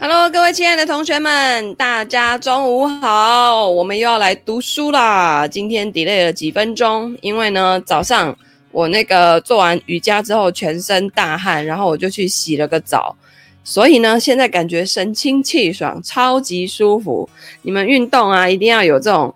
[0.00, 3.68] Hello，各位亲爱的同学们，大家中午好！
[3.68, 5.48] 我们又要来读书啦。
[5.48, 8.36] 今天 delay 了几分钟，因为呢，早上
[8.70, 13.16] 我那个做完瑜伽之后，全身大汗，然后我就去洗了个澡，
[13.64, 17.28] 所以呢，现在感觉神清气爽，超级舒服。
[17.62, 19.34] 你们运动啊，一定要有这种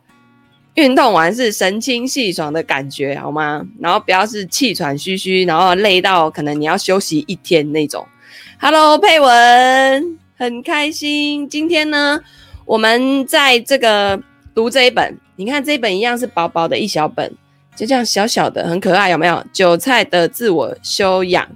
[0.75, 3.67] 运动完是神清气爽的感觉，好吗？
[3.81, 8.07] 然后不要是气喘吁吁，然后累到可能你要休息一天那种。
[8.61, 10.22] Hello，佩文。
[10.43, 12.21] 很开心，今天呢，
[12.65, 14.21] 我们在这个
[14.53, 17.33] 读这一本，你看这一本一样是薄薄的一小本，
[17.77, 19.41] 就这样小小的，很可爱，有没有？
[19.53, 21.49] 韭菜的自我修养，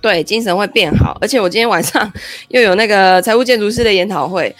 [0.00, 1.18] 对，精神会变好。
[1.20, 2.10] 而且我今天晚上
[2.48, 4.56] 又有那个财务建筑师的研讨会，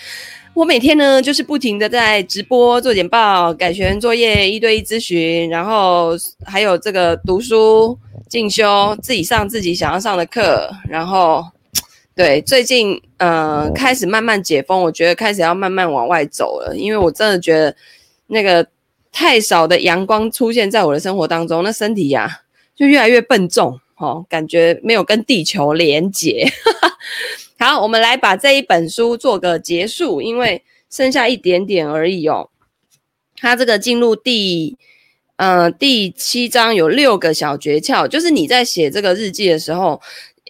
[0.53, 6.11] 我每天呢就是不停的在直播做简报、改学员作业、一对一咨询，然后
[6.45, 7.99] 还有这个读书
[8.29, 11.43] 进修，自己上自己想要上的课，然后。
[12.13, 17.77] 对，最近呃开始慢慢解封，我觉得开始要慢慢往外走了，因为我真的觉得
[18.29, 18.67] 那个
[19.13, 22.41] 太少的阳光出现在我的生活当中，那身体呀、
[22.75, 26.51] 就越来越笨重，哦，感觉没有跟地球连结。
[27.61, 32.49] 好，我们来把这一本书做个结束，因为剩下一点点而已哦。
[33.37, 34.79] 它这个进入第
[35.37, 40.01] 呃第七章有六个小诀窍，就是你在写这个日记的时候。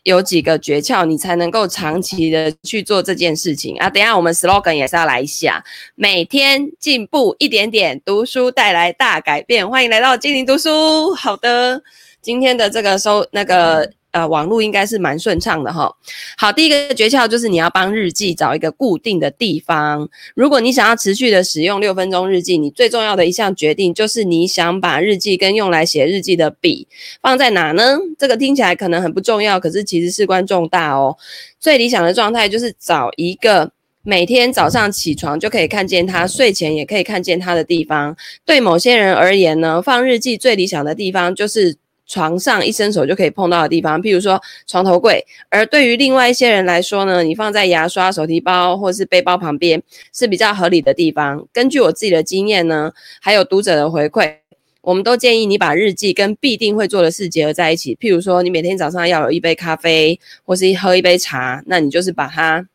[0.05, 3.89] 有几个诀窍，你才能够长期的去做这件事情啊！
[3.91, 5.63] 等下我们 slogan 也是要来一下，
[5.95, 9.69] 每天进步一点点，读书带来大改变。
[9.69, 11.15] 欢迎来到精灵读书。
[11.15, 11.83] 好的，
[12.21, 13.93] 今天的这个收那个。
[14.13, 15.95] 呃，网络应该是蛮顺畅的哈。
[16.37, 20.09] 好，第一个诀窍就是你要帮日记找一个固定的地方。
[20.35, 26.89] 如果你想要持续的使用六分钟日记，你最重要的一项决定就是你想把日记跟用来写日记的笔
[27.23, 27.99] 放在哪呢？
[28.19, 31.17] 这个听起来可能很不重要，可是其实事关重大哦。
[31.61, 33.71] 最理想的状态就是找一个
[34.03, 38.17] 每天早上起床就可以看见它，睡前也可以看见它的地方。
[38.45, 41.77] 对某些人而言呢，放日记最理想的地方就是。
[42.11, 45.25] 床上一伸手就可以碰到的地方，譬如说床头柜。
[45.49, 49.81] 而对于另外一些人来说呢，你放在牙刷、手提包或是背包旁边
[50.13, 51.47] 是比较合理的地方。
[51.53, 52.91] 根据我自己的经验呢，
[53.21, 54.35] 还有读者的回馈，
[54.81, 57.95] 我们都建议你把日记跟必定会做的事结合在一起。
[57.95, 62.67] 譬如说，你每天早上要有一杯咖啡，或是喝一杯茶，那你就是把它。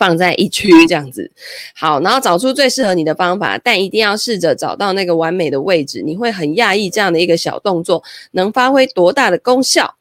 [0.00, 1.30] 放在一区这样子，
[1.76, 6.00] 好，然后找出最适合你的方法，但一定要试着找到那个完美的位置。
[6.00, 9.96] 你会很讶异这样的一个小动作能发挥多大的功效。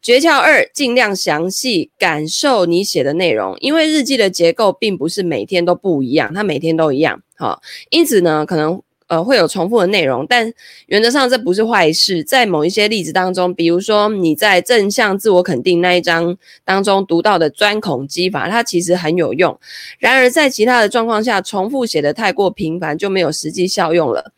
[0.00, 7.22] 诀窍二，尽量详细感受你写的内容，因为日记的结构并不是每天都不一样，它每天都一样。
[7.36, 8.82] 好，因此呢，可能。
[9.12, 10.50] 呃，会有重复的内容，但
[10.86, 12.24] 原则上这不是坏事。
[12.24, 16.34] 在某一些例子当中，比如说你在正向自我肯定那一章
[16.64, 19.60] 当中读到的钻孔机法，它其实很有用。
[19.98, 24.32] 然而，在其他的状况下，重复写的太过频繁就没有实际效用了。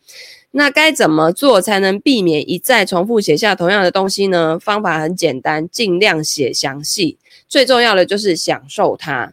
[0.51, 4.59] 那该怎么做才能避免一再重复写下同样的东西呢？
[4.59, 7.17] 方法很简单，尽量写详细。
[7.47, 9.31] 最重要的就是享受它。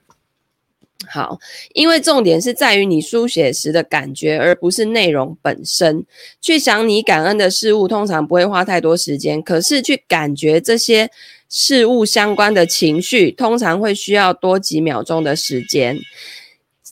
[1.09, 1.39] 好，
[1.75, 6.05] 因为重点是在于你书写时的感觉，而不是内容本身。
[6.41, 11.11] 去想你感恩的事物，通常不会花太多时间，可是去感觉这些
[11.49, 15.99] 事物相关的情绪，通常会需要多几秒钟的时间。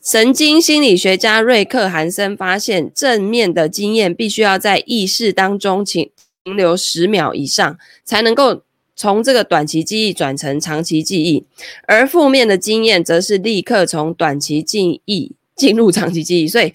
[0.02, 6.10] 神经心理学家瑞克·韩森发现，正面的经验必须要在意识当中停
[6.44, 8.62] 停留十秒以上，才能够。
[9.00, 11.42] 从这个短期记忆转成长期记忆，
[11.86, 16.74] 而负面的经验则是立刻从短期记忆进入长期记忆，所以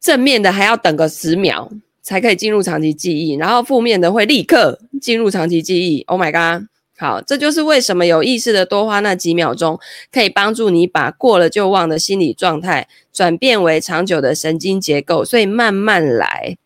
[0.00, 6.02] 正面的还要等个十秒才可以进入长期记忆，然后负面的会立刻进入长期记忆。
[6.02, 6.68] Oh my god！
[6.96, 9.80] 好，这就是为什么有意识的多花那几秒钟，
[10.12, 15.24] 可以帮助你把过了就忘的心理状态转变为长久的神经结构。
[15.24, 16.56] 所以慢慢来，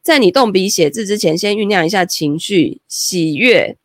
[0.00, 3.76] 在你动笔写字之前，先酝酿一下情绪，喜悦。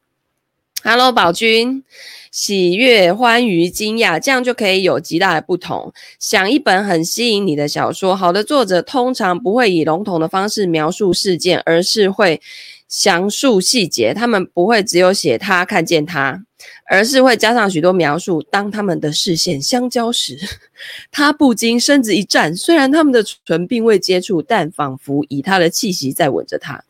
[0.86, 1.82] Hello，宝君，
[2.30, 5.94] 喜悦、欢愉、惊讶，这样就可以有极大的不同。
[6.20, 12.42] 想一本很吸引你的小说，好的作者通常不会以笼统的方式描述事件，而是会
[12.90, 14.14] 详述细节。
[14.14, 16.44] 他们不会只有写他看见他，
[16.90, 18.44] 而是会加上许多描述。
[18.44, 20.38] 当他们的视线相交时，
[21.14, 22.54] 他不禁身子一颤。
[22.54, 26.84] 虽然他们的唇并未接触，但仿佛以他的气息在吻着他。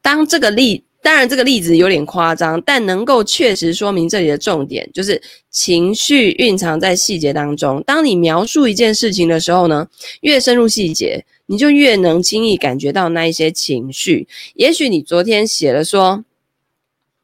[0.00, 0.84] 当这个例。
[1.00, 7.82] 当然，这个例子有点夸张，但能够确实说明这里的重点，就是情绪蕴藏在细节当中。
[7.86, 9.86] 当你描述一件事情的时候呢，
[10.20, 14.26] 越深入细节，你就越能轻易感觉到那一些情绪。
[14.54, 16.24] 也许你昨天写了说，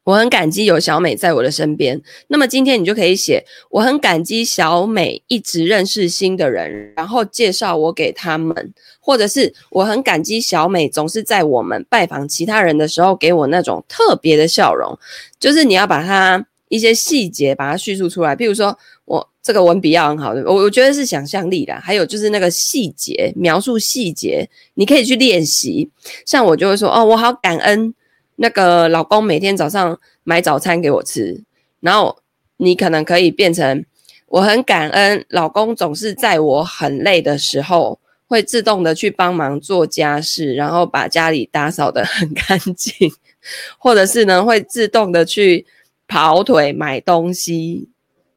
[0.05, 2.01] 我很感激有小美在我的身边。
[2.29, 14.97] 那么今天你就可以写，我很感激小美一直认识新的人，然后介绍我给他们，或者是我很感激小美总是在我们拜访其他人的时候给我那种特别的笑容。
[15.41, 25.89] 就是你要把它一些细节把它叙述出来，譬如说我这个文笔要很好的，我我觉得是想象力啦，还有就是那个细节描述细节，你可以去练习。
[26.27, 27.95] 像我就会说哦，我好感恩。
[28.37, 31.43] 那个老公每天早上买早餐给我吃，
[31.81, 32.19] 然后
[32.57, 33.85] 你可能可以变成
[34.27, 43.13] 我很感恩老公总是在我很累的时候会自动的去帮忙做家事，然后把家里打扫得很干净，
[43.79, 45.67] 或者是呢会自动的去
[46.09, 47.89] 跑腿买东西，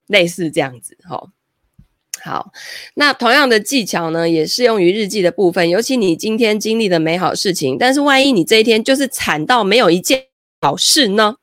[0.08, 1.30] 类似这样子，齁。
[2.28, 2.52] 好，
[2.96, 5.70] 那同样的技巧呢，也适用于日记的部分。
[5.70, 10.26] 尤其你今天经历的美好事情，但是万一你这一天就是惨到没有一件
[10.60, 11.38] 好事呢？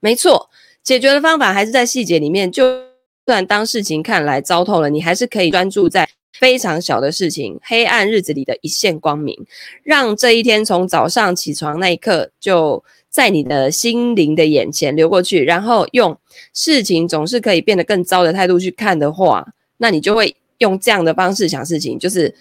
[0.00, 0.50] 没错，
[0.84, 2.52] 解决的方法还是在细节里面。
[2.52, 2.82] 就
[3.24, 6.06] 算当事情看来糟透了，你还是可以专注在
[6.38, 9.34] 非常小的事情，黑暗日子里的一线光明，
[9.82, 16.16] 让这一天从早上起床那一刻就在你的心灵的眼前流过去，然后用
[16.52, 19.46] 事情总是可以变得更糟的态度去看的话。
[19.78, 22.34] 那你就会用这样的方式想事情，就是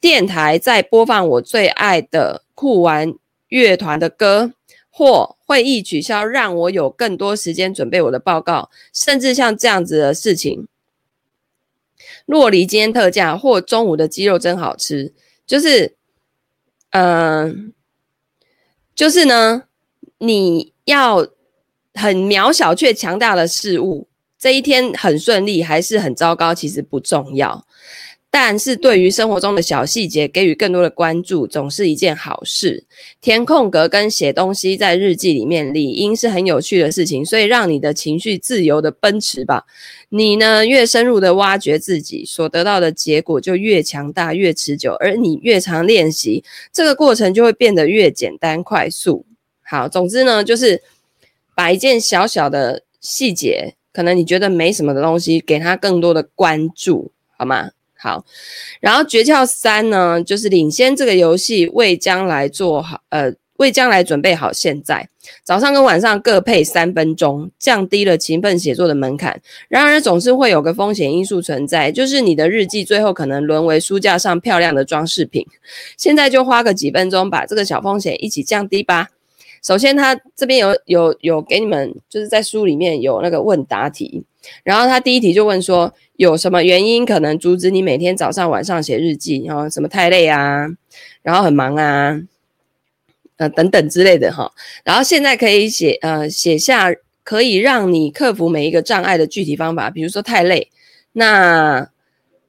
[0.00, 3.14] 电台在播放我最爱的酷玩
[3.48, 4.52] 乐团的歌，
[4.88, 10.66] 或会议取消让我有更多时间准备我的报告，甚至像这样子的事情，
[12.26, 15.12] 酪梨今天特价，或中午的鸡肉真好吃，
[15.46, 15.96] 就是，
[16.90, 17.72] 嗯、
[18.94, 19.64] 就是呢，
[20.18, 21.26] 你要
[21.94, 24.06] 很渺小却强大的事物。
[24.40, 27.66] 这一天很顺利还是很糟糕，其实不重要。
[28.32, 32.84] 但是对于生活中的小细节给予更多的关注，总是一件好事。
[33.20, 39.66] 填空格跟写东西在日记里面理应是很有趣的事情，所以让你的情绪自由的奔驰吧。
[40.10, 44.94] 你呢，越深入的挖掘自己，所得到的结果就越强大、越持久。
[45.00, 49.26] 而你越常练习，这个过程就会变得越简单、快速。
[49.62, 50.80] 好，总之呢，就是
[51.56, 53.74] 把一件小小的细节。
[53.92, 57.70] 可能你觉得没什么的东西，给他更多的关注，好吗？
[58.02, 58.24] 好，
[58.80, 65.06] 然后诀窍三呢，就是领先这个游戏，为将来做好，呃，为将来准备好现在。
[65.44, 69.38] 早上跟晚上各配三分钟，降低了勤奋写作的门槛。
[69.68, 75.46] 然而，总是会有个风险因素存在，就是你的日记最后可能沦为书架上漂亮的装饰品。
[75.98, 79.10] 现在就花个几分钟，把这个小风险一起降低吧。
[79.62, 84.24] 首先，他这边有有有给你们，就是在书里面有那个问答题，
[84.64, 89.44] 然后他第一题就问说，有什么原因可能阻止你每天早上晚上写日记？
[89.46, 90.66] 然后什么太累啊，
[91.22, 92.18] 然后很忙啊，
[93.36, 94.50] 呃等等之类的哈。
[94.82, 96.90] 然后现在可以写呃写下
[97.22, 100.70] 可以让你克服每一个障碍的具体方法，比如说太累，
[101.12, 101.86] 那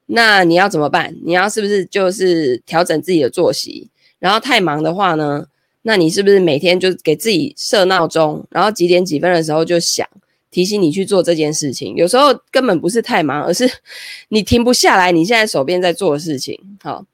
[0.06, 1.14] 那你要怎么办？
[1.26, 3.90] 你要是不是就是调整自己的作息？
[4.18, 5.48] 然后太忙的话呢？
[5.84, 10.08] 那你是不是每天就给自己设闹钟，然后几点几分的时候就响，
[10.50, 11.96] 提醒你去做这件事情？
[11.96, 13.70] 有时候根本不是太忙，而是
[14.30, 16.60] 你停不下来，你现在手边在做的事情。
[16.84, 17.06] 好，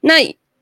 [0.00, 0.14] 那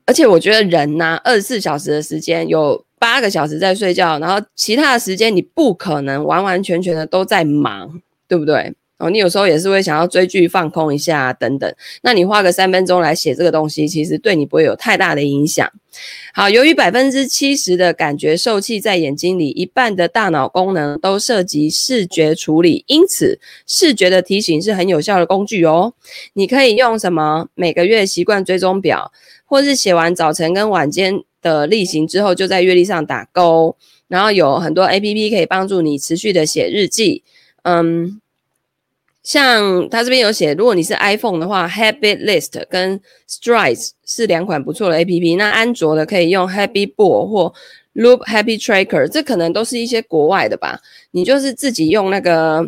[0.05, 8.73] 而且我觉得人呐、二十四小时的时间有八个小时在睡觉，然后其他的时间你不可能完完全全的都在忙，对不对？
[9.01, 11.73] 哦，你有时候也是会想要追剧放空一下，等等。
[12.03, 15.69] 那你花个三分钟来写这个东西，其实对你不会有太大的影响。
[16.33, 25.93] 好，由于百分之七十的感觉受器在眼睛里，一半的大脑功能都涉及视觉处理，因此视觉的提醒是很有效的工具哦。
[26.33, 27.47] 你可以用什么？
[27.55, 29.11] 每个月习惯追踪表，
[29.45, 33.75] 或是写完早晨跟晚间的例行之后，就在月历上打勾。
[34.07, 37.23] 然后有很多 APP 可以帮助你持续的写日记。
[37.63, 38.21] 嗯。
[39.23, 42.99] 像他这边有写，如果你是 iPhone 的话，Habit List 跟
[43.29, 45.37] Strides 是两款不错的 APP。
[45.37, 47.53] 那安卓的可以用 Happy Ball 或
[47.93, 50.79] Loop Happy Tracker，这可能都是一些国外的吧。
[51.11, 52.67] 你就是自己用那个，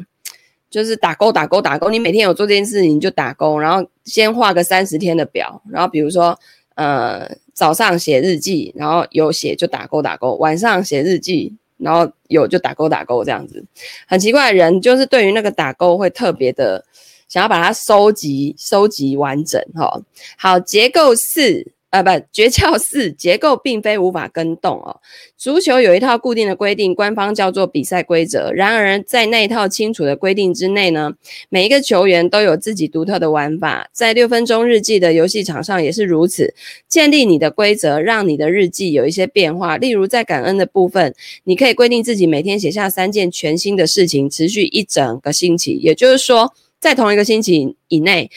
[0.70, 1.90] 就是打勾打勾打勾。
[1.90, 5.60] 你每天有做这件事，你就打勾，然后先画个三十天的表。
[5.72, 6.38] 然后比如说，
[6.76, 11.56] 呃，早上写日记，然后有写就打勾打勾，晚上写日记。
[11.78, 13.64] 然后有就打勾打勾这样子，
[14.08, 16.84] 很奇怪人就是对于那个打勾会特别的
[17.28, 20.02] 想要把它收集收集完整哈。
[20.38, 25.00] 好，结构四，啊，不，诀窍四，结构并非无法更动哦。
[25.38, 28.52] 足球有一套固定的规定，官方叫做比赛规则。
[28.52, 31.14] 然而，在那一套清楚的规定之内呢，
[31.50, 33.88] 每一个球员都有自己独特的玩法。
[33.94, 36.56] 在六分钟日记的游戏场上也是如此。
[36.90, 39.78] 建立你的规则，让你的日记有一些变化。
[39.78, 45.74] 例如，在感恩的部分，你可以规定自己每天写下三件全新的事情，持续一整个星期。
[45.74, 48.32] 也就是说，在同一个星期以内，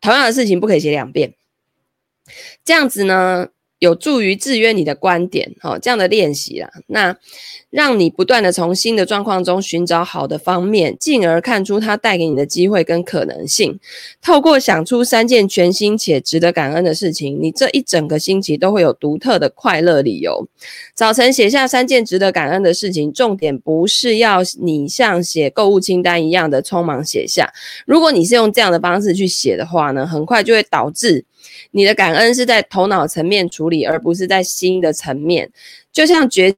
[0.00, 1.34] 同样的事情不可以写两遍。
[2.64, 7.16] 这样子呢，有助于制约你的观点，好，这样的练习啦，那
[7.74, 13.80] 让你不断的从新的状况中寻找好的方面，进而看出它带给你的机会跟可能性。
[14.22, 20.46] 透过想出三件全新且值得感恩的事情，你这一整个星期都会有独特的快乐理由。
[20.94, 27.52] 早晨写下三件值得感恩的事情，重点不是要你像写购物清单一样的匆忙写下。
[27.84, 31.24] 如果你是用这样的方式去写的话呢，很快就会导致。
[31.72, 35.50] 你的感恩是在头脑层面处理，而不是在心的层面。
[35.92, 36.54] 就像觉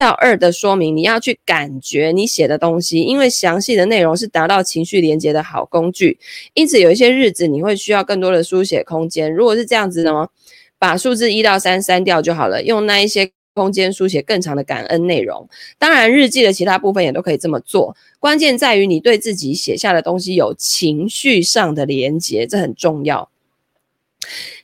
[0.00, 6.18] 到二的说明，你要去感觉你写的东西，因为详细的内容是达到情绪连接的好工具。
[6.54, 9.30] 因此，有一些日子你会需要更多的书写空间。
[9.30, 10.30] 如果是这样子的吗？
[10.78, 15.46] 把数字一到三删掉就好了，用那一些空间书写更长的感恩内容。
[15.78, 17.94] 当然，日记的其他部分也都可以这么做。
[18.18, 23.28] 关键在于你对自己写下的东西有情绪上的连接，这很重要。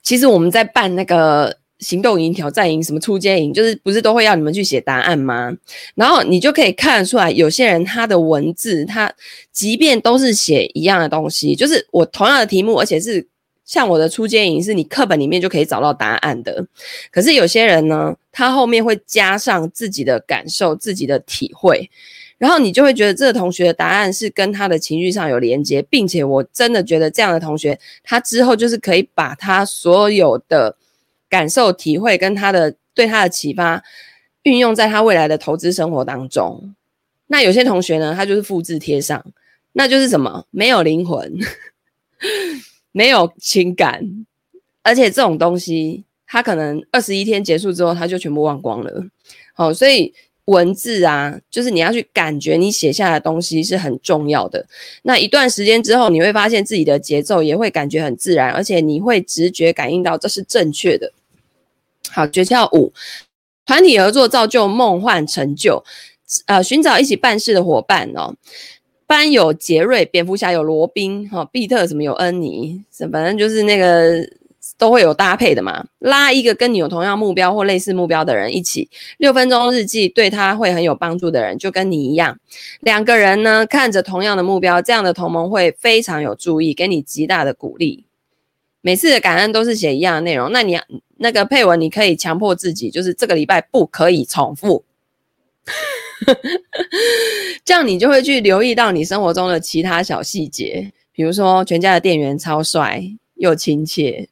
[0.00, 5.52] 其实我们在办那个行动营、挑战营、什么初阶营，就是不是都会要你们去写答案吗？
[5.94, 9.12] 然后你就可以看得出来，有些人他的文字，他
[9.52, 13.26] 即便都是写一样的东西，就是我同样的题目，而且是
[13.64, 16.66] 像我的初阶营，是你课本里面就可以找到答案的。
[17.10, 21.90] 可是有些人呢，他后面会加上自己的感受、自己的体会。
[22.38, 30.76] 然后你就会觉得这个同学的答案是跟他的情绪上有连接，并且我真的觉得这样的同学，他之后就是可以把他所有的
[31.28, 33.82] 感受、体会跟他的对他的启发，
[34.42, 36.74] 运用在他未来的投资生活当中。
[37.26, 39.24] 那有些同学呢，他就是复制贴上，
[39.72, 40.46] 那就是什么？
[40.50, 41.38] 没有灵魂，
[42.92, 44.26] 没有情感，
[44.82, 49.06] 而且这种东西，他可能二十一天结束之后，他就全部忘光了。
[49.54, 50.14] 好，所以。
[50.46, 54.64] 文字啊，就是你要去感觉你写下的东西是很重要的。
[55.02, 61.12] 那一段时间之后，你会发现自己的节奏也会感觉很自然，而且你会直觉感应到这是正确的。
[62.10, 62.92] 好，诀窍五：
[63.64, 65.84] 团体合作造就梦幻成就。
[66.46, 68.34] 呃，寻找一起办事的伙伴哦。
[69.06, 72.82] 班有杰瑞，蝙蝠侠有罗宾，哈、哦，毕特什么有恩妮，
[73.12, 74.28] 反正就是那个。
[74.78, 82.36] 都会有搭配的嘛，拉一个跟你有同样目标或类似目标的人一起，六分钟日记对他会很有帮助的人，就跟你一样，
[82.80, 88.04] 两个人呢看着同样的目标，这样的同盟会非常有助益，给你极大的鼓励。
[88.82, 90.78] 每次的感恩都是写一样的内容，那你
[91.16, 94.84] 那个配文你可以强迫自己，就是这个礼拜不可以重复，
[97.64, 103.02] 这样你就会去留意到你生活中的其他小细节，比如说全家的店员超帅
[103.34, 104.28] 又亲切。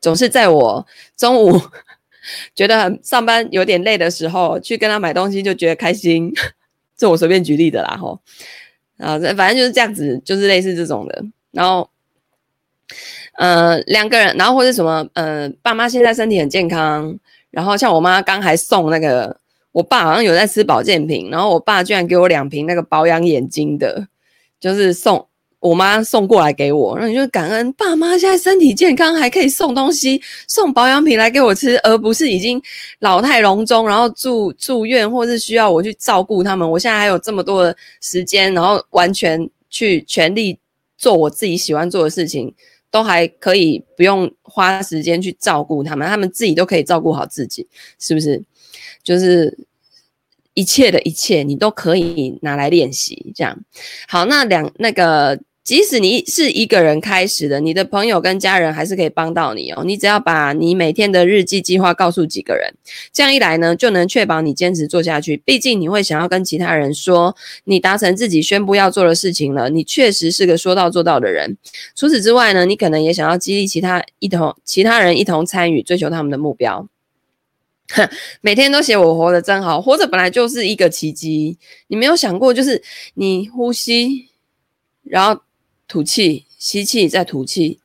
[0.00, 1.60] 总是在我中午
[2.54, 6.32] 觉得上班有点累的时候，去跟他买东西就觉得开心。
[6.96, 8.20] 这我随便举例的啦，吼，
[8.98, 11.24] 啊，反正就是这样子，就是类似这种的。
[11.50, 11.90] 然后，
[13.38, 17.18] 呃，两个人，然后或者什么，呃，爸妈现在身体很健康。
[17.50, 19.36] 然后像我妈刚还送那个，
[19.72, 24.06] 我爸好像有在吃保健品，然后我爸居然给我两瓶那个保养眼睛的，
[24.60, 25.26] 就是送。
[25.58, 30.18] 我妈送过来给我，然后你就感恩爸妈现在身体健康，还可以送东西、
[30.48, 32.58] 送保养品来给我吃，而不是已经
[33.00, 36.70] 老态龙钟，然后住住院或是需要我去照顾他们。
[36.70, 40.58] 我现在还有这么多的时间，然后完全去全力
[40.96, 42.54] 做我自己喜欢做的事情，
[42.90, 47.66] 都还可以不用花时间去照顾他们，他们自己都可以照顾好自己，
[47.98, 48.42] 是不是？
[49.02, 49.56] 就是
[50.54, 53.32] 一切的一切，你都可以拿来练习。
[53.34, 53.58] 这样
[54.08, 55.40] 好，那两那个。
[55.70, 59.84] 即使你是一个人开始的，你的朋友跟家人还是可以帮到你哦。
[59.84, 62.74] 你只要把你每天的日记计划告诉几个人，
[63.12, 65.36] 这样一来呢，就能确保你坚持做下去。
[65.36, 71.56] 毕竟你会想要跟其他人说，你达成自己宣布要做的事情了，你确实是个说到做到的人。
[71.94, 76.88] 除此之外呢，你可能也想要激励其他一同其他人一同参与追求他们的目标。
[77.90, 78.10] 哼，
[78.40, 81.56] 每天都写我活得真好，活着本来就是一个奇迹。
[81.86, 82.82] 你没有想过，就是
[83.14, 84.30] 你呼吸，
[85.04, 85.40] 然后。
[85.90, 87.80] 吐气，吸气，再吐气。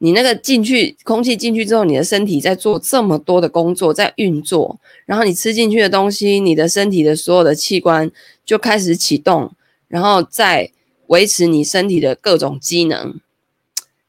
[0.00, 4.78] 你那个进去，空气进去之后，你的身体在做这么多的工作，在运作。
[5.06, 8.10] 然后你吃进去的东西，你的身体的所有的器官
[8.44, 9.50] 就开始启动，
[9.88, 10.70] 然后再
[11.06, 13.18] 维持你身体的各种机能。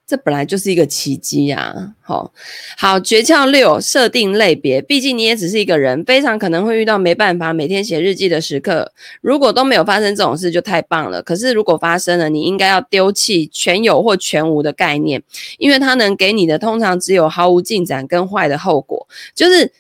[0.10, 1.94] 这本来就是一个奇迹呀！
[2.02, 2.34] 好，
[2.76, 4.82] 好，诀窍六：设定类别。
[4.82, 8.92] 毕竟你也只是一个人，非常可能会遇到没办法每天写日记的时刻。
[9.22, 11.22] 如果都没有发生这种事，就太棒了。
[11.22, 15.22] 可是如果发生了，你应该要丢弃全有或全无的概念，
[15.60, 19.72] 因为它能给你的通常只有毫无进展跟坏的后果，就是。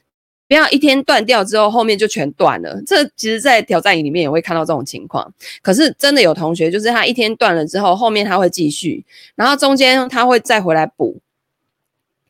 [0.49, 2.81] 不要一天断掉之后，后面就全断了。
[2.83, 5.31] 这其实，在挑战营里面也会看到这种情况。
[5.61, 11.19] 可是真的有同学，就是他一天断了之后，后面他会继续，然后中间他会再回来补。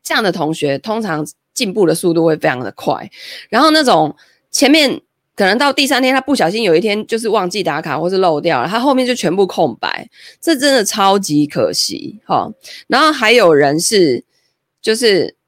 [0.04, 3.10] 这样的同学通常进步的速度会非常的快。
[3.48, 4.14] 然后那种
[4.52, 5.00] 前面
[5.34, 10.10] 可能到第三天，他不小心有一天就是忘记打卡或是漏掉了，他后面就全部空白。
[10.42, 12.52] 这真的超级可惜哈。
[12.88, 14.26] 然后还有人是
[14.82, 15.39] 就是。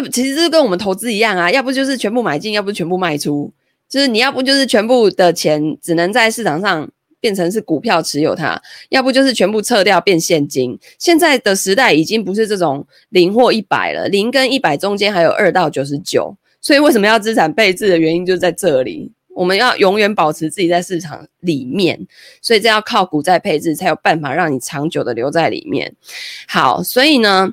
[0.00, 3.52] 这其实是跟我们投资一样啊，要不就是全部买进，要不全部卖出，
[3.88, 6.88] 就是你要不就是全部的钱只能在市场上
[7.20, 10.78] 变成是股票持有它，要不就是全部撤掉变现金。
[10.98, 22.06] 现在的时代已经不是这种零或一百了，零跟一百中间还有二到九十九，所以为什么要资产配置的原因就在这里，我们要永远保持自己在市场里面，
[22.40, 25.96] 所以这要靠股债配置才有办法让你长久的留在里面。
[26.46, 27.52] 好，所以呢。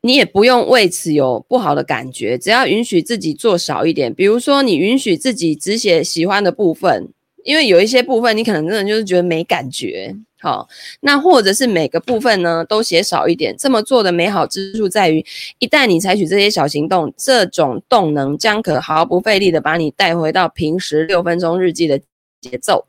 [0.00, 4.14] 你也不用为此有不好的感觉，只要允许自己做少一点。
[4.14, 7.08] 比如说，你允许自己只写喜欢的部分，
[7.44, 10.14] 因为有一些部分你可能真的就是觉得没感觉。
[10.40, 10.68] 好，
[11.00, 13.56] 那或者是每个部分呢都写少一点。
[13.58, 15.24] 这么做的美好之处在于，
[15.58, 21.98] 一旦你采取这些小行动，这种动能将可毫不费力的把你带回到平时六分钟日记的
[22.40, 22.87] 节奏。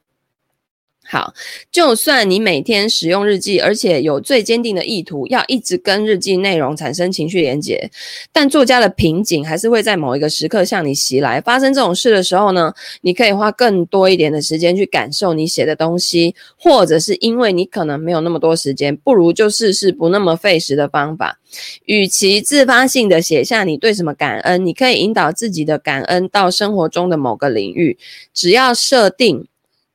[1.12, 1.34] 好，
[1.72, 7.90] 就算你每天使用日记，而且有最坚定的意图，要一直跟日记内容产生情绪连结，
[8.32, 11.42] 但作家的瓶颈还是会在某一个时刻向你袭来。
[11.42, 21.40] 发生这种事的时候呢，你可以花更多一点的时间去感受你写的东西，或者是因为你可能没有那么多时间，不如就试试不那么费时的方法。
[21.86, 27.98] 与其自发性的写下你对什么感恩，你可以引导自己的感恩到生活中的某个领域，
[28.32, 29.48] 只要设定。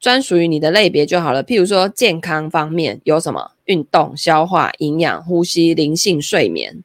[0.04, 1.42] 专属于你的类别就好了。
[1.42, 3.52] 譬如说，健康方面有什么？
[3.64, 6.84] 运动、消化、营养、呼吸、灵性、睡眠。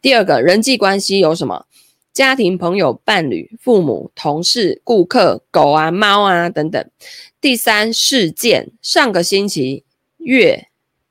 [0.00, 1.66] 第二个，人际关系有什么？
[2.14, 6.82] 家庭、朋友、伴侣、父母、同事、顾客、狗啊、猫啊等等。
[7.42, 9.84] 第三，事件，上个星期、
[10.16, 10.68] 月、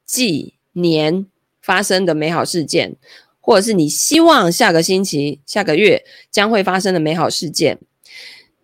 [0.08, 1.28] 季、年
[1.62, 2.96] 发生的美好事件，
[3.40, 7.78] 或者是你希望下个星期、下个月将会发生的美好事件。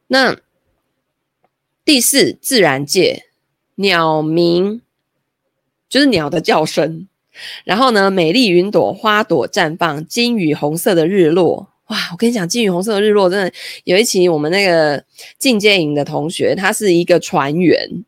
[0.07, 0.35] 那。
[1.85, 3.25] 第四，自然界，
[3.75, 4.81] 鸟鸣
[5.87, 7.07] 就是鸟的叫声。
[7.63, 11.69] 然后呢，美丽云朵，花朵绽放，金雨红色的日落。
[11.89, 15.03] 哇，我跟你讲，金雨红色的日落真的有一期我们那个
[15.37, 18.03] 进阶营的同学，他是一个船员，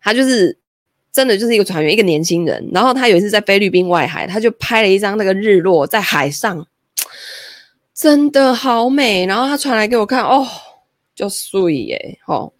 [0.00, 0.58] 他就是
[1.12, 2.68] 真的就是一个船员，一个年轻人。
[2.72, 6.66] 然后他有一次在菲律宾外海，他就拍了一张那个日落在海上，
[7.94, 9.24] 真的好美。
[9.26, 10.44] 然后他传来给我看，哦，
[11.14, 12.52] 就水耶，吼。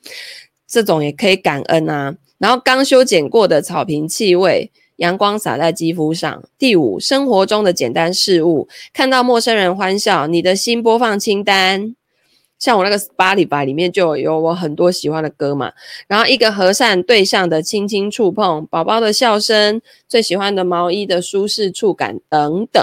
[0.73, 6.43] 这种也可以感恩啊，然后刚修剪过的草坪气味，阳光洒在肌肤上。
[6.57, 11.95] 第五，生活中的简单事物，看到陌生人欢笑，你的新播放清单，
[12.59, 15.73] 像我那个 Spotify 里面就有我很多喜欢的歌嘛。
[16.09, 22.83] 然后一个和善对象的轻轻触碰，宝宝的笑声，最喜欢的毛衣的舒适触感等等。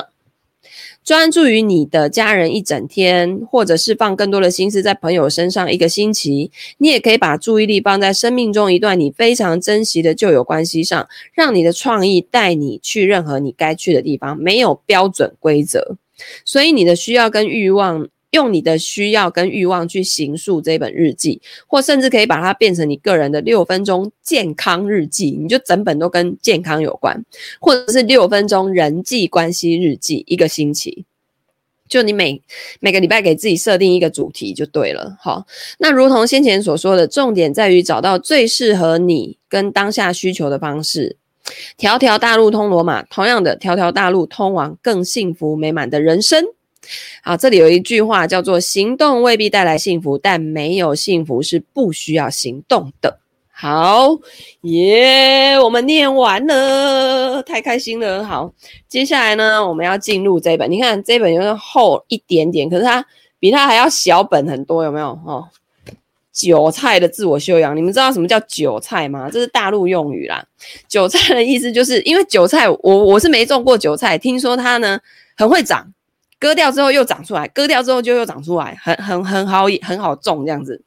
[1.09, 6.51] 专注于你的家人一整天，或者是放更多的心思在朋友身上一个星期。
[6.77, 14.37] 你也可以把注意力放在生命中一段你非常珍惜的旧有关系上，让你的创意带你去任何你该去的地方。
[14.37, 15.95] 没有标准规则，
[16.45, 27.25] 所以你的需要跟欲望，用你的需要跟欲望去形塑这本日记，或甚至可以把它变成你个人的六分钟健康日记，你就整本都跟健康有关，
[27.59, 31.05] 或者是六分钟人际关系日记，一个星期，
[31.87, 32.41] 就你每
[32.79, 35.17] 每个礼拜给自己设定一个主题就对了。
[35.19, 35.47] 好，
[35.79, 41.17] 那如同先前所说的，重点在于找到最适合你跟当下需求的方式。
[41.77, 46.45] 条条大路通罗马，同样的，条条大路通往更幸福美满的人生。
[47.23, 53.19] 好，这里有一句话叫做“行动未必带来幸福，但没有幸福是不需要行动的”。
[53.51, 54.17] 好，
[54.61, 58.23] 耶、我们念完了，太开心了。
[58.23, 58.53] 好，
[58.87, 60.71] 接下来呢，我们要进入这本。
[60.71, 63.05] 你看这本有点厚一点点，可是它
[63.37, 65.07] 比它还要小本很多，有没有？
[65.25, 65.45] 哦，
[66.31, 69.29] 韭菜的自我修养，你们知道什么叫韭菜吗？
[69.29, 70.41] 这是大陆用语啦。
[70.87, 74.97] 韭菜的意思就是因为韭菜，我我是没种过韭菜，听说它呢
[75.35, 75.85] 很会长。
[76.39, 80.81] 割掉之后又长出来，割掉之后就又长出来，很很很好，很好种这样子。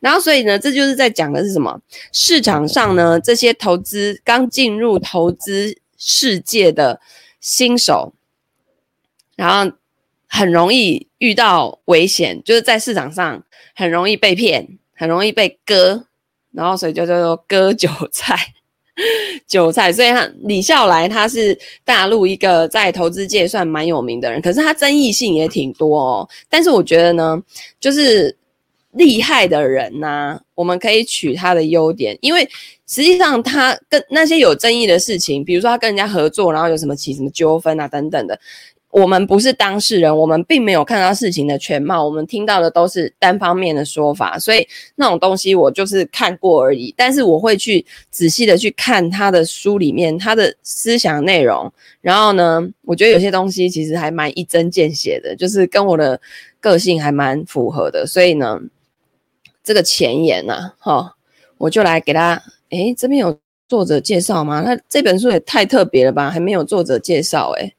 [0.00, 1.78] 然后所以呢，这就是在讲的是什么？
[2.10, 7.00] 市场上呢，这些投资刚进入投资世界的
[7.38, 8.14] 新手，
[9.36, 9.76] 然后
[10.26, 16.06] 很容易遇到危险，就是在市场上很容易被骗，很容易被割，
[16.52, 18.54] 然后所以就叫做割韭菜。
[19.46, 26.28] 韭菜，所以他李笑来他是大陆一个在投资界算蛮有名的人，可是他争议性也挺多哦。
[26.48, 27.40] 但是我觉得呢，
[27.78, 28.36] 就是
[28.92, 32.48] 厉害的人呐、我们可以取他的优点，因为
[32.86, 38.38] 实际上他跟那些有争议的事情，比如说他跟人家合作，然后有什么起什么纠纷啊等等的。
[38.94, 46.94] 我们不是当事人，我们并没有看到事情的全貌，我们听到的都是单方面的说法，所以那种东西我就是看过而已。
[46.96, 56.20] 但是我会去仔细的去看他的书里面他的思想内容，然后呢，我觉得有些东西其实还蛮一针见血的，就是跟我的
[56.60, 58.06] 个性还蛮符合的。
[58.06, 58.60] 所以呢，
[59.64, 61.16] 这个前言呢，哈，
[61.58, 63.36] 我就来给他，诶，这边有
[63.68, 64.62] 作者介绍吗？
[64.62, 67.74] 他这本书也太特别了吧，还没有作者介绍，诶。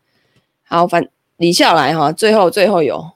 [0.67, 3.11] 好，反李笑来哈，最后最后有，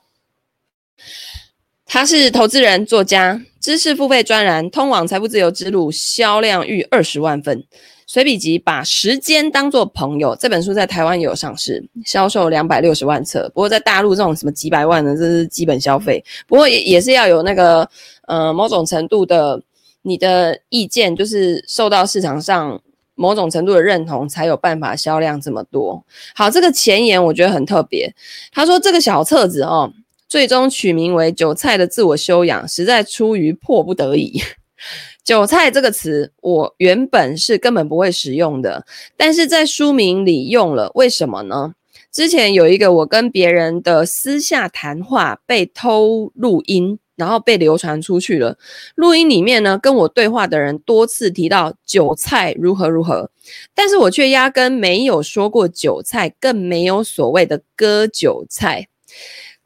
[1.84, 7.66] 他是投资人、作家、知识付费专栏，通往财富自由之路，销量逾二十万份。
[8.06, 13.50] 随笔集把时间当作朋友，这本书在台湾也有上市，销售两百六十万册。
[13.50, 16.24] 不过在大陆这种什么几百万的，这是基本消费。
[16.48, 17.90] 不过也也是要有那个
[18.28, 19.62] 呃某种程度的
[20.04, 22.80] 你的意见，就是受到市场上。
[23.20, 26.02] 某种程度的认同，才有办法销量这么多。
[26.34, 28.16] 好，这个前言我觉得很特别。
[28.50, 29.92] 他说这个小册子哦，
[30.30, 34.42] 最终取名为《韭菜的自我修养》，实在出于迫不得已。
[35.26, 38.86] 韭菜这个词，我原本是根本不会使用的，
[39.18, 41.74] 但是在书名里用了，为什么呢？
[42.12, 46.98] 之前有一个我跟别人的私下谈话被偷录音。
[47.20, 48.58] 然后被流传出去了。
[48.96, 53.30] 录音里面呢，跟我对话的人多次提到韭菜如何如何，
[53.76, 58.88] 但是我却压根没有说过韭菜，更没有所谓的割韭菜。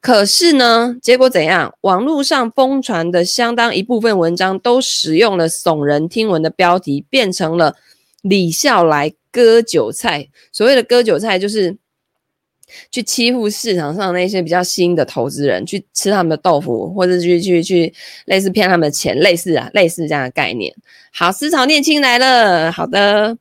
[0.01, 1.73] 可是呢，结果怎样？
[1.81, 7.75] 网络上疯传的相当一部分文章都使用了耸人听闻的标题，变成了
[8.21, 10.27] 李笑来割韭菜。
[10.51, 11.77] 所谓的割韭菜，就是。
[12.91, 17.93] 去欺负市场上那些比较新的投资人，去吃他们的豆腐，或者去去去
[18.25, 20.73] 类似骗他们的钱，类似啊，类似这样的概念。
[21.12, 23.38] 好，思潮念青来了，好的。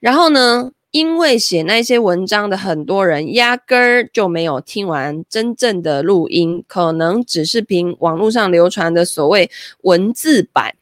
[0.00, 9.50] 然后呢，因为写那些文章的很多人压根儿就没有听完真正的录音，可能只是凭网络上流传的所谓
[9.82, 10.74] 文字版。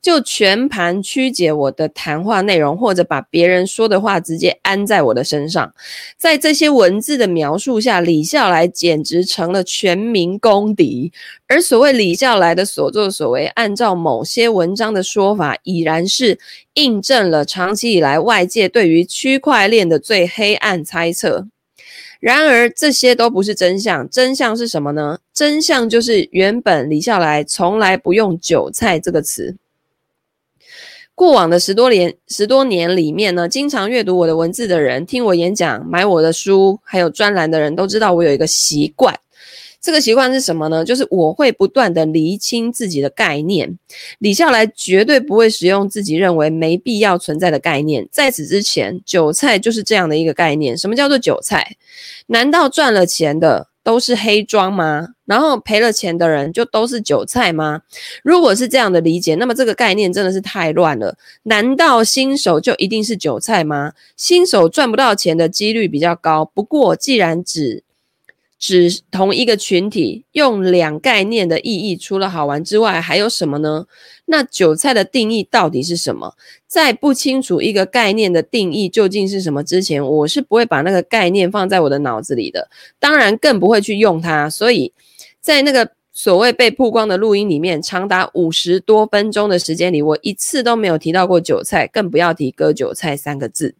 [0.00, 5.74] 就全盘曲解我的谈话内容，或者把别人说的话直接安在我的身上，
[6.16, 11.12] 在这些文字的描述下，李笑来简直成了全民公敌。
[11.48, 16.38] 而所谓李笑来的所作所为，按照某些文章的说法，已然是
[16.74, 21.48] 印证了长期以来外界对于区块链的最黑暗猜测。
[22.20, 24.08] 然而，这些都不是真相。
[24.10, 25.18] 真相是什么呢？
[25.32, 29.56] 真相就是原本李笑来从来不用“韭菜”这个词。
[31.18, 39.18] 过往的十多年，十多年里面呢，经常阅读我的文字的人，听我演讲，买我的书，还有专栏的人都知道我有一个习惯。
[39.80, 40.84] 这个习惯是什么呢？
[40.84, 43.76] 就是我会不断地厘清自己的概念。
[44.20, 48.06] 李笑来绝对不会使用自己认为没必要存在的概念。
[48.12, 50.78] 在此之前，韭菜就是这样的一个概念。
[50.78, 51.76] 什么叫做韭菜？
[52.26, 55.08] 难道赚了钱的都是黑庄吗？
[55.24, 57.80] 然后赔了钱的人就都是韭菜吗？
[58.22, 61.16] 如果是这样的理解，那么这个概念真的是太乱了。
[61.44, 63.94] 难道新手就一定是韭菜吗？
[64.14, 66.44] 新手赚不到钱的几率比较高。
[66.44, 67.82] 不过，既然只
[68.58, 73.86] 指同一个群体，用两概念的意义，除了好玩之外，还有什么呢？
[74.24, 76.34] 那韭菜的定义到底是什么？
[76.66, 82.68] 在不清楚一个概念的定义究竟是什么之前，我是不会把那个概念放在我的脑子里的，
[82.98, 84.50] 当然更不会去用它。
[84.50, 84.92] 所以
[85.40, 93.76] 在那个所谓被曝光的录音里面，长达五十多分钟的时间里，我一次都没有提到过韭菜，更不要提割韭菜三个字。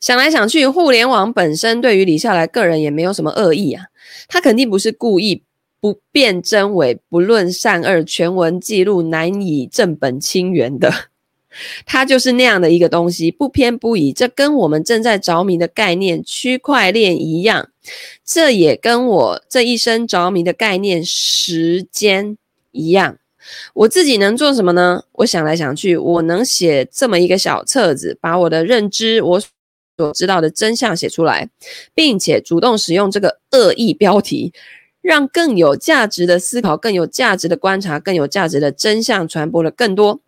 [0.00, 3.86] 想来想去，互联网本身对于李笑来个人也没有什么恶意啊，
[4.28, 5.42] 他肯定不是故意
[5.80, 10.92] 不辨真伪、不论善恶、全文记录、难以正本清源的，
[11.84, 14.12] 他就是那样的一个东西，不偏不倚。
[14.12, 17.68] 这跟我们正在着迷的概念区块链一样，
[18.24, 22.38] 这也跟我这一生着迷的概念时间
[22.70, 23.18] 一样。
[23.74, 25.02] 我自己能做什么呢？
[25.12, 29.42] 我想来想去，我能写这么一个小册子，把我的认知，我。
[29.98, 31.50] 所知道的真相写出来，
[31.92, 34.52] 并且主动使用这个恶意标题，
[35.02, 40.20] 让更有价值的思考、更有价值的观察、更有价值的真相传播了更多。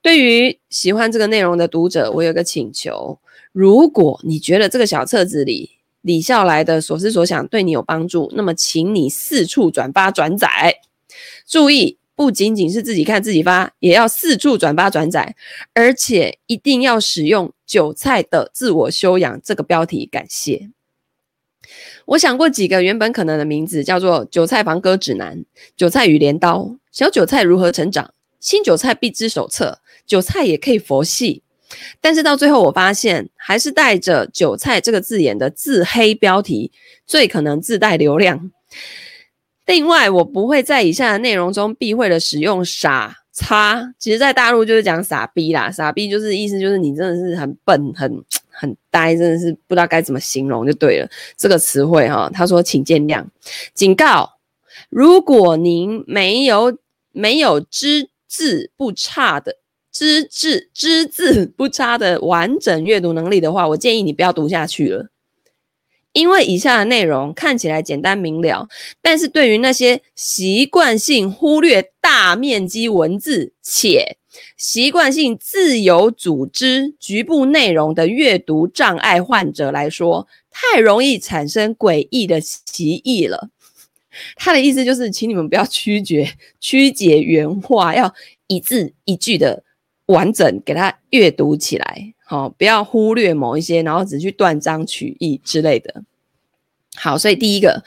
[0.00, 3.18] 对于喜欢这个内容的读者，我有个请求：
[3.52, 10.80] 如果你觉得这个小册子里李笑来的所思所想对你有帮助，那么请你四处转发转载。
[11.46, 15.34] 注意，不仅仅是自己看自己发，也要四处转发转载，
[15.72, 20.04] 而且一定要使用“韭菜的自我修养”这个标题。
[20.04, 20.68] 感谢。
[22.04, 31.42] 我想过几个原本可能的名字，叫做“韭菜防割指南”、“韭菜与镰刀”、“小韭菜如何成长”、“新韭菜必知手册”、“韭菜也可以佛系”，
[32.02, 36.70] 但是到最后我发现，还是带着“韭菜”这个字眼的自黑标题
[37.06, 38.50] 最可能自带流量。
[39.66, 48.24] 另外，我不会在以下的内容中避讳的使用“傻叉”，其实在大陆就是讲“傻逼”啦，“傻逼”就是意思就是你真的是很笨很。
[48.52, 51.08] 很呆，真的是不知道该怎么形容就对了。
[51.34, 53.24] 这个词汇哈，他说请见谅，
[53.72, 54.32] 警告：
[54.90, 56.76] 如果您没有
[57.10, 59.56] 没有只字不差的
[59.90, 65.08] 只字只字不差的完整阅读能力的话，我建议你不要读下去了。
[66.12, 68.68] 因为以下的内容看起来简单明了，
[69.00, 74.16] 但是对于那些习惯性忽略大面积文字且
[74.56, 83.50] 习惯性自由组织局部内容的阅读障碍患者来说，太容易产生诡异的歧义了。
[84.34, 88.12] 他的意思就是，请你们不要曲解曲解原话，要
[88.48, 89.62] 一字一句的
[90.06, 92.14] 完整给他阅读起来。
[92.30, 96.04] 好，不要忽略某一些，然后只去断章取义之类的。
[96.94, 97.82] 好，所以第一个，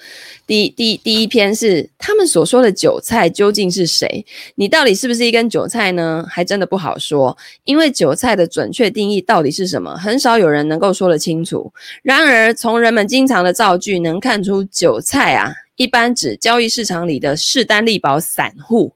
[0.45, 4.25] 第第第一篇是他们所说的韭菜究竟是谁？
[4.55, 6.25] 你到底是不是一根韭菜呢？
[6.29, 11.71] 还真的不好说，因为韭菜的准确定义到底是什么，很少有人能够说得清楚。
[12.01, 18.91] 然而，从人们经常的造句能看出，韭菜啊，一般指交易市场里的势单力薄散户，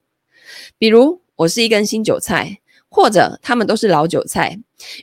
[0.77, 2.59] 比如我是一根新韭菜。
[2.89, 4.59] 或者他们都是老韭菜，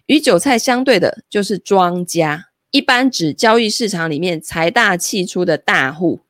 [0.07, 6.21] 与韭菜相对的就是庄家，一般指交易市场里面财大气粗的大户。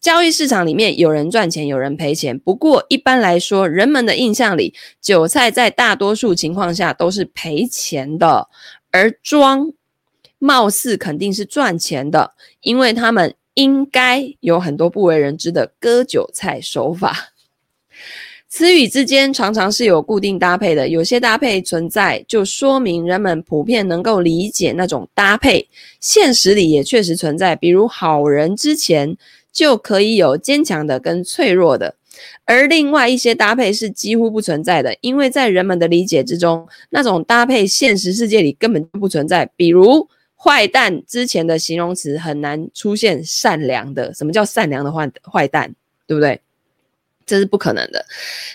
[0.00, 2.38] 交易市场里面有人赚钱，有人赔钱。
[2.38, 8.48] 不过一般来说，人们的印象里，韭菜在大多数情况下都是赔钱的，
[8.92, 9.72] 而庄
[10.38, 17.32] 貌似肯定是赚钱的，因为他们应该有很多不为人知的割韭菜手法。
[18.56, 25.68] 词语之间常常是有固定搭配的，有些搭配存在，就说明人们普遍能够理解那种搭配。
[25.98, 29.16] 现实里也确实存在，比如好人之前
[29.52, 31.96] 就可以有坚强的跟脆弱的，
[32.44, 39.50] 而另外一些搭配是几乎不存在的，因为在人们的理解之中，那种搭配现实世界里根本就不存在。
[39.56, 45.74] 比如坏蛋之前的形容词很难出现善良的，什么叫善良的坏坏蛋，
[46.06, 46.40] 对不对？
[47.26, 48.04] 这是不可能的。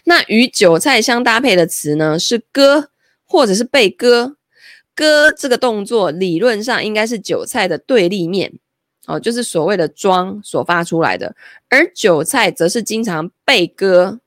[0.06, 2.90] 那与韭菜相搭配的词呢，是割
[3.26, 4.36] 或者是被割。
[4.96, 8.52] 割这个动作理论上应该是韭菜的对立面，
[9.08, 11.34] 哦，就是所谓的庄所发出来的。
[11.70, 14.20] 而韭菜则是经常被割。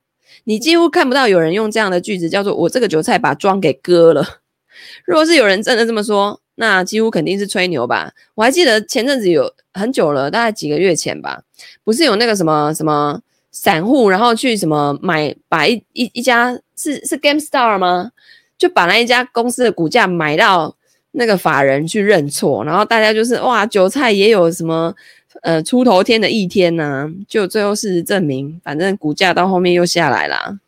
[0.44, 4.40] 你几乎看不到有人用这样的句子，叫做“我这个韭菜把庄给割了”。
[5.04, 8.12] 如果是有人真的这么说，那几乎肯定是吹牛吧。
[8.34, 11.42] 我还记得前阵子有很久了，大概几个月前吧，
[11.84, 13.20] 不是有那个什么什么。
[13.52, 18.10] 散户然后去什么买，把一一一家是是 GameStar 吗？
[18.58, 20.74] 就把那一家公司的股价买到
[21.10, 24.94] 那个法人去认错，然后大家就是哇，韭菜也有什么
[25.42, 30.58] 呃出头天的一天呢、就最后事实证明，反正股价到后面又下来了。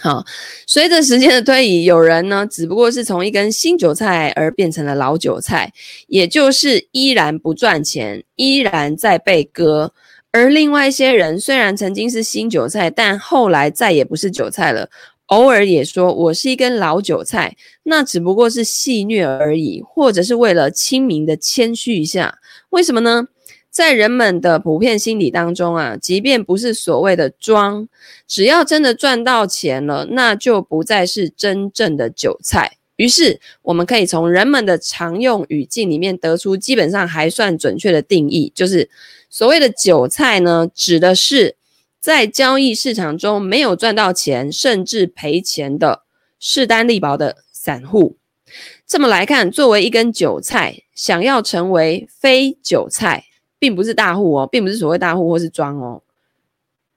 [0.00, 0.22] 好，
[0.66, 5.72] 随着时间的推移，有人呢只不过是从一根新韭菜而变成了老韭菜，
[6.08, 9.94] 也就是依然不赚钱，依然在被割。
[10.34, 14.90] 而另外一些人虽然曾经是新韭菜，但后来再也不是韭菜了。
[15.26, 22.38] 偶尔也说我是一根老韭菜，那只不过是戏谑而已，或者是为了亲民的谦虚一下。
[22.70, 23.28] 为什么呢？
[23.70, 27.88] 在人们的普遍心理当中啊，即便不是所谓的装，
[28.26, 32.78] 只要真的赚到钱了，那就不再是真正的韭菜。
[32.96, 38.90] 于是我们可以从人们的常用语境里面得出基本上还算准确的定义，就是。
[39.34, 41.56] 所谓的韭菜呢，指的是
[41.98, 46.04] 在交易市场中没有赚到钱，甚至赔钱的
[46.38, 48.16] 势单力薄的散户。
[48.86, 53.24] 这么来看，作为一根韭菜，想要成为非韭菜，
[53.58, 56.04] 并不是大户哦，并不是所谓大户或是庄哦。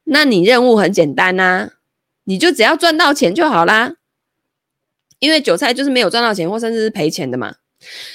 [0.04, 1.71] 那你任务很简单呐、
[2.26, 3.95] 你就只要赚到钱就好啦。
[5.17, 7.56] 因为韭菜就是没有赚到钱，或甚至是赔钱的嘛。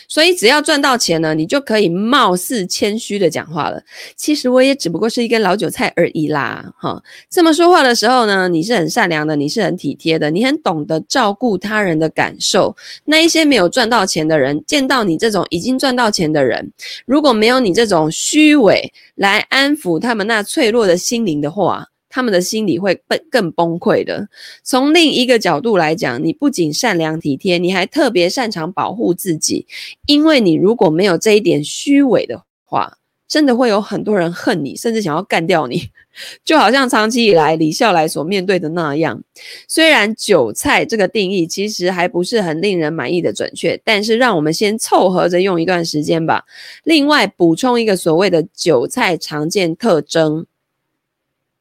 [0.08, 3.82] 所以只要赚到钱呢，你就可以貌似谦虚的讲话了。
[4.16, 7.02] 其实我也只不过是一根老韭菜而已啦，哈。
[7.30, 12.76] 这么说话的时候呢，你是很善良的，你是很体贴的，你很懂得照顾他人的感受。
[13.04, 16.72] 那一些没有赚到钱的人，见到你这种已经赚到钱的人，
[17.06, 24.28] 如果没有你这种虚伪来安抚他们那脆弱的心灵的话，他们的心理会更更崩溃的。
[24.62, 29.66] 从另一个角度来讲，你不仅善良体贴，你还特别擅长保护自己。
[30.06, 35.88] 因为你如果没有这一点虚伪的话，真的会有很多人恨你，甚至想要干掉你。
[36.44, 39.22] 就好像长期以来李笑来所面对的那样。
[39.66, 46.44] 虽然韭菜这个定义其实还不是很令人满意的准确，但是让我们先凑合着用一段时间吧。
[46.84, 50.44] 另外补充一个所谓的韭菜常见特征。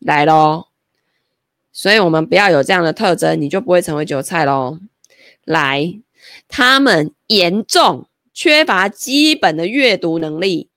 [0.04, 0.66] 来喽，
[1.72, 4.80] 所以我们不要有这样的特征，你就不会成为韭菜喽。
[5.46, 6.00] 来，
[6.48, 10.70] 他们严重缺乏基本的阅读能力，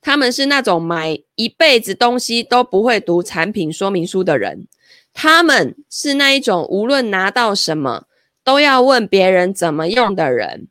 [0.00, 4.68] 他们是那种买一辈子东西都不会读产品说明书的人，
[5.12, 8.06] 他们是那一种无论拿到什么
[8.44, 10.68] 都要问别人怎么用的人，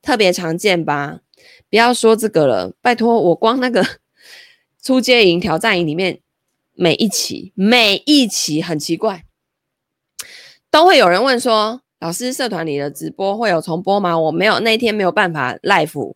[0.00, 1.20] 特别常见吧？
[1.68, 3.84] 不要说这个了，拜托，我光那个
[4.82, 6.20] 出街营挑战营里面。
[6.80, 9.24] 每一期，每一期很奇怪，
[10.70, 16.14] 都会有人问说：“老师，社团里的直播会有重播吗？”我没有，那天没有办法 live，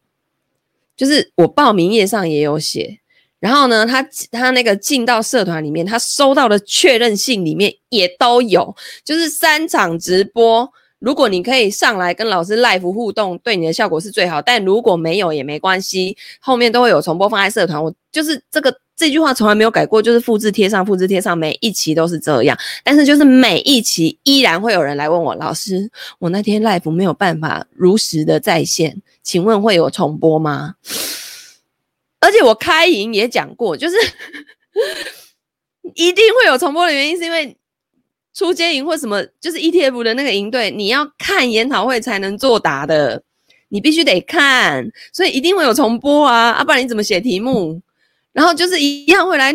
[0.96, 3.00] 就是我报名页上也有写。
[3.40, 10.72] 然后呢，他他那个进到社团里面，他收到的确认信里面也都有，就是三场直播。
[11.02, 14.40] 如果你可以上来跟老师 live 互动，对你的效果是最好。
[14.40, 17.82] 但如果没有也没关系，后面都会有重播放在社团。
[17.82, 22.56] 我就是这个这句话从来没有改过，就是复制贴上，复制贴上，每一期都是这样。
[22.84, 30.76] 但是就是每一期依然会有人来问我，老师，我那天 live 没有办法如实的在线，请问会有重播吗？
[32.20, 33.96] 而且我开营也讲过，就是
[35.96, 37.56] 一定会有重播的原因是因为。
[38.34, 43.22] 出街营或什么，就是 ETF 的那个营队，你要看研讨会才能作答的，
[43.68, 47.80] 你必须得看，所以一定会有重播啊，啊，不然你怎么写题目？
[48.32, 49.52] 然后就是一样会来，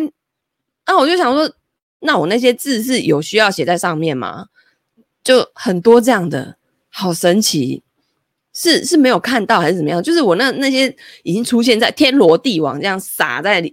[0.84, 1.52] 啊，我就想说，
[2.00, 4.46] 那我那些字是有需要写在上面吗？
[5.24, 6.56] 就很多这样的，
[6.88, 7.82] 好神奇，
[8.54, 10.00] 是是没有看到还是怎么样？
[10.00, 13.72] 就是我那那些已经出现在天罗地网这样撒在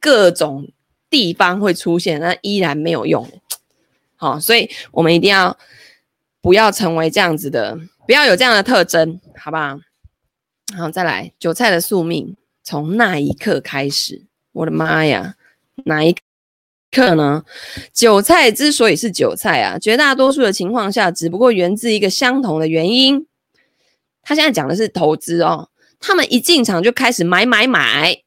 [0.00, 0.68] 各种
[1.10, 3.28] 地方会出现，那依然没有用。
[4.20, 5.56] 好，所以我们一定要
[6.40, 9.78] 不要成为这样子的，不要有这样的特征，好不好？
[10.76, 15.36] 好，再来，韭菜的宿命从那一刻开始，我的妈呀，
[15.84, 16.16] 哪一
[16.90, 17.44] 刻呢？
[17.92, 23.24] 韭菜之所以是韭菜啊，绝大多数的情况下，只不过源自一个相同的原因。
[24.22, 28.20] 他现在讲的是投资哦，他们一进场就开始买买买。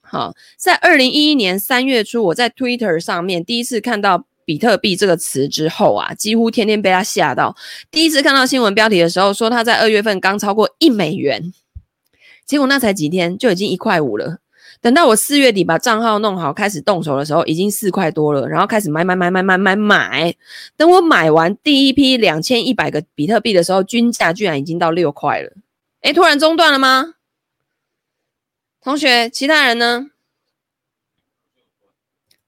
[0.00, 4.24] 好，在二零一一年三月初，我在 Twitter 上面第一次看到。
[4.44, 7.56] 比特币这个词之后啊，几乎天天被他吓到。
[7.90, 11.52] 第一次看到新闻标题的时候，说他在二月份刚超过一美元，
[12.44, 14.38] 结果那才几天就已经一块五了。
[14.80, 18.46] 等到我四月底把账号弄好，开始动手的时候，已经四块多了。
[18.46, 20.34] 然后开始买买买买买买买。
[20.76, 25.52] 等我买完第一批两千一百个比特币的时候，均价居然已经到六块了。
[26.02, 27.14] 诶，突然中断了吗？
[28.82, 30.10] 同学，其他人呢？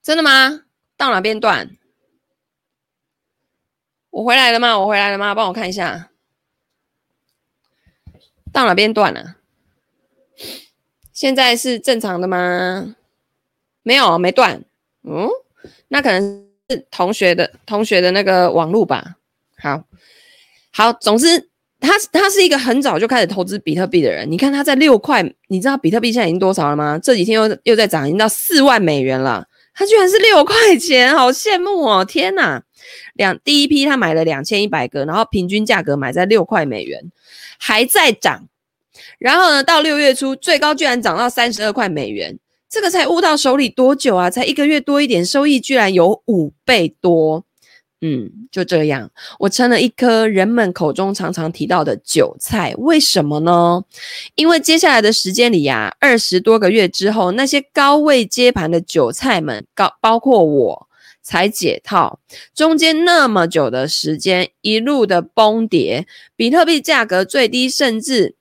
[0.02, 0.64] 真的吗？
[0.98, 1.70] 到哪边断？
[4.16, 4.78] 我回来了吗？
[4.78, 5.34] 我回来了吗？
[5.34, 6.08] 帮我看一下，
[8.50, 9.36] 到哪边断了？
[11.12, 12.96] 现在是正常的吗？
[13.82, 14.62] 没有，没断。
[15.02, 15.28] 嗯，
[15.88, 19.16] 那可能是同学的同学的那个网络吧。
[19.58, 19.84] 好，
[20.72, 24.30] 好，总之他他是一个很早就开始投资比特币的人。
[24.30, 26.98] 你看他在六块，你知道比特币现在已经多少了吗？
[27.02, 29.46] 这几天又又在涨，已经到四万美元了。
[29.76, 32.02] 他居然是六块钱，好羡慕哦！
[32.02, 32.62] 天哪！
[33.12, 37.12] 两第一批他买了两千一百个，然后平均价格买在六块美元，
[37.58, 38.48] 还在涨。
[39.18, 42.38] 然后呢，到六月初最高居然涨到三十二块美元，
[42.70, 44.30] 这个才悟到手里多久啊？
[44.30, 47.44] 才一个月多一点，收益居然有五倍多。
[48.00, 52.74] 嗯，就这样，我成了一颗人们口中常常提到的韭菜。
[52.78, 53.82] 为什么呢？
[54.34, 60.86] 因为接下来的时间里呀、二十多个月之后，那些高位接盘的韭菜们，高包括我。
[61.28, 62.20] 才解套，
[62.54, 66.06] 中间那么久的时间，一路的崩跌，
[66.36, 68.36] 比特币价格最低甚至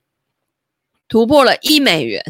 [1.08, 2.24] 突破了一美元，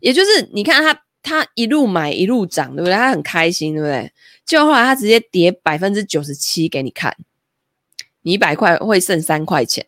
[0.00, 2.92] 也就是你看他他一路买一路涨，对不对？
[2.92, 4.12] 他很开心，对不对？
[4.46, 7.16] 就后来他直接跌百分之九十七给你看，
[8.22, 9.86] 你一百块会剩三块钱，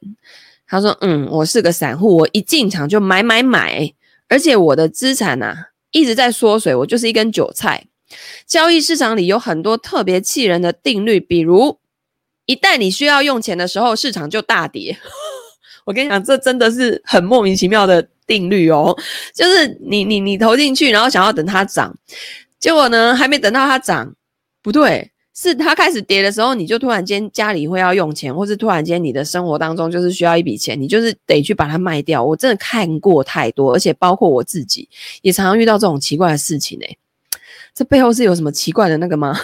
[0.67, 3.93] 他说：“嗯，我是个散户，我一进场就买买买，
[4.29, 7.87] 而且我的资产啊一直在缩水，我就是一根韭菜。
[8.47, 11.79] 交易市场里有很多特别气人的定律，比如
[12.47, 14.97] 一旦你需要用钱的时候，市场就大跌。
[15.85, 18.97] 我跟你讲，这真的是很莫名其妙的定律哦，
[19.35, 21.97] 就是你你你投进去，然后想要等它涨，
[22.59, 24.15] 结果呢还没等到它涨，
[24.67, 25.09] 不对。”
[25.39, 32.25] 是它开始跌的时候，你就突然间家里会要用钱，或是突然间你的生活当中就是需要一笔钱，你就是得去把它卖掉。
[32.25, 34.89] 我真的看过太多，而且包括我自己
[35.21, 36.99] 也常常遇到这种奇怪的事情诶、
[37.75, 39.39] 这背后是有什么奇怪的那个吗？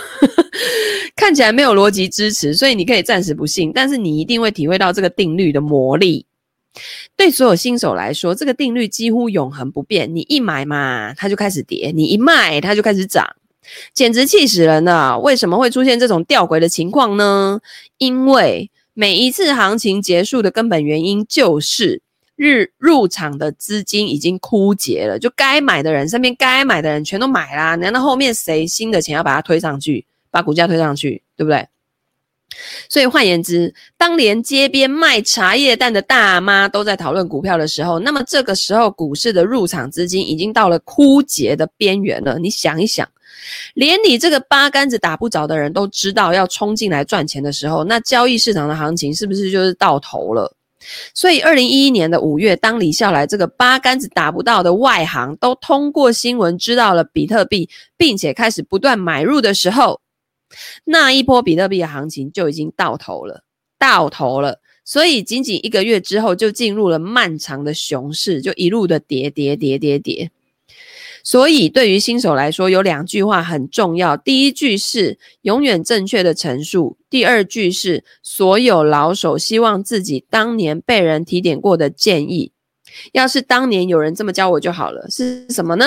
[1.15, 6.25] 看起来没有逻辑支持，所以你可以暂时不信，但是你一定会体会到这个定律的魔力。
[7.19, 10.17] 对所有新手来说，这个定律几乎永恒不变。
[10.17, 13.27] 你一买嘛，它就开始跌；你一卖，它就开始涨。
[13.95, 15.19] 简直气死人了！
[15.19, 17.61] 为什么会出现这种吊诡的情况呢？
[17.99, 22.03] 因为每一次行情结束的根本原因就是
[22.35, 31.69] 日入场的资金已经枯竭了，就该买的人身边该买的人全都买啦，难道后面谁新的钱要把它推上去，把股价推上去，对不对？
[32.89, 42.39] 所以换言之，当连街边卖茶叶蛋的大妈都在讨论股票的时候，那么这个时候股市的入场资金已经到了枯竭的边缘了。
[42.39, 43.09] 你想一想。
[43.75, 50.55] 连你这个八竿子打不着的人都知道要冲进来赚钱的时候，那交易市场的行情是不是就是到头了？
[51.15, 60.01] 所以，二零一一年的五月，当李笑来这个八竿子打不到的外行都通过新闻知道了比特币，并且开始不断买入的时候，
[60.85, 63.45] 那一波比特币的行情就已经到头了，
[63.79, 64.59] 到头了。
[64.85, 70.33] 所以，仅仅一个月之后，就进入了漫长的熊市，就一路的跌跌跌跌跌。
[71.25, 74.17] 所以，对于新手来说，有两句话很重要。
[74.17, 82.53] 第一句是永远正确的陈述；第二句是所有老手希望自己当年被人提点过的建议。
[83.13, 85.09] 要是当年有人这么教我就好了。
[85.11, 85.87] 是什么呢？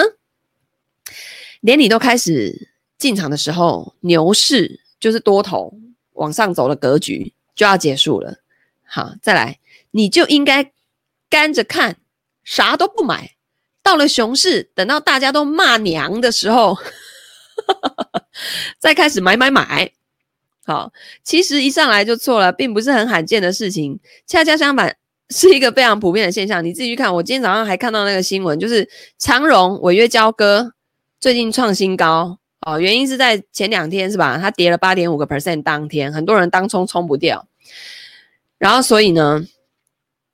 [1.61, 5.73] 连你都开始进场的时候，牛市就是多头
[6.13, 8.39] 往上走的格局就要结束了。
[8.83, 9.59] 好，再来，
[9.91, 10.71] 你就应该
[11.29, 11.97] 干着看，
[12.43, 13.34] 啥都不买。
[13.85, 16.75] 到了熊市，等到大家都骂娘的时候，
[18.81, 19.91] 再开始买买买。
[20.65, 20.91] 好，
[21.23, 24.97] 其实一上来就错了，并不是很罕见的事情，恰恰相反，
[25.29, 26.65] 是一个非常普遍的现象。
[26.65, 30.73] 你自己去看，我今天早上还看到那个新闻，就是长荣违约交割
[31.19, 34.39] 最近创新高哦，原因是在前两天是吧？
[34.39, 37.47] 它跌了八点五个 percent，当天很多人当冲冲不掉，
[38.57, 39.45] 然后所以呢，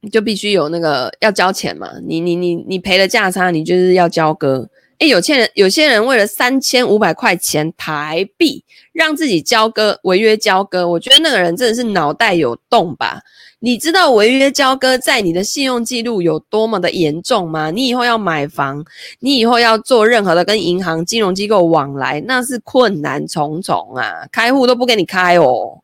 [0.09, 4.69] 就必须有那个要交钱嘛，你你你你赔了价差，你就是要交割。
[4.99, 13.19] 诶，有些人有些人为了三千五百块钱台币，让自己交割违约交割，我觉得那个人真的是脑袋有洞吧？
[13.63, 17.71] 你知道违约交割在你的信用记录有多么的严重吗？
[17.71, 18.83] 你以后要买房，
[19.19, 24.27] 你以后要做任何的跟银行金融机构往来，那是困难重重啊！
[24.31, 25.81] 开户都不给你开哦，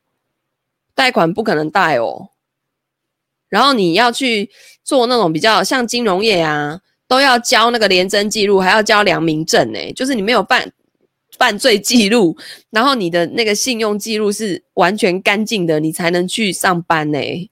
[0.94, 2.30] 贷款不可能贷哦。
[3.50, 4.50] 然后你要去
[4.84, 10.72] 做那种比较像金融业啊，都要交那个廉征记录，还要交良民证诶，就是你没有犯
[11.38, 12.36] 犯罪记录，
[12.70, 17.50] 然后你的那个信用记录是完全干净的，你才能去上班诶。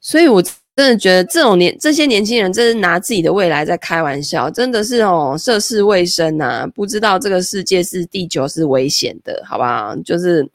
[0.00, 9.94] 所以我真的觉得这种年这些年轻人真是拿自己的未来在开玩笑，真的是哦涉世未深呐、啊，不知道这个世界是地球是危险的，好不好？
[10.04, 10.48] 就是。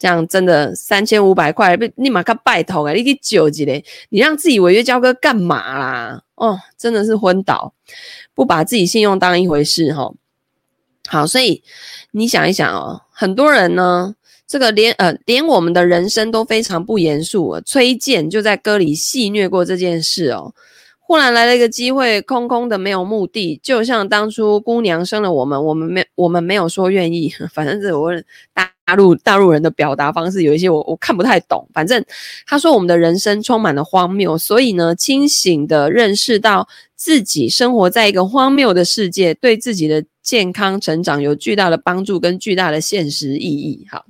[0.00, 2.94] 这样真的三千五百块被立马看拜托啊！
[2.94, 6.22] 你去纠结嘞，你让自己违约交割干嘛啦？
[6.36, 7.74] 哦，真的是昏倒，
[8.34, 10.14] 不把自己信用当一回事哈、哦。
[11.06, 11.62] 好，所以
[12.12, 14.14] 你想一想哦，很多人呢，
[14.46, 17.60] 这个连呃连我们的人生都非常不严肃。
[17.60, 20.54] 崔健就在歌里戏谑过这件事哦。
[21.10, 28.12] 忽然来了一个机会，空空的没有目的，就像当初姑娘生了我们，我们没我们没有说愿意， 反正是我
[28.54, 28.70] 大。
[28.90, 32.04] 大陆大陆人的表达方式有一些我我看不太懂，反正
[32.44, 43.86] 他说我们的人生充满了荒谬，所以呢，清醒的认识到自己生活在一个荒谬的世界，对自己的健康成长有巨大的帮助跟巨大的现实意义。
[43.88, 44.04] 好，